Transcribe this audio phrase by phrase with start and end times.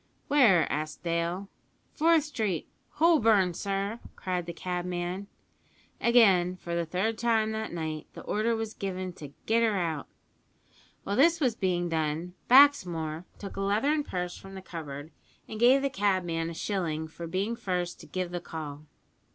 [0.29, 1.47] "Where?" asked Dale.
[1.93, 5.27] "Forth Street, Holborn, sir!" cried the cabman.
[6.01, 10.07] Again, for the third time that night, the order was given to "get her out."
[11.03, 15.11] While this was being done, Baxmore took a leathern purse from the cupboard,
[15.47, 18.87] and gave the cabman a shilling for being first to "give the call."